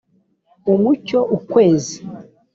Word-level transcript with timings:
umucyo 0.73 1.19
ukwezi 1.37 1.95